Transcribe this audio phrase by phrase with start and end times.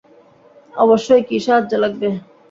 [0.73, 2.07] অবশ্যই, কী সাহায্য লাগবে?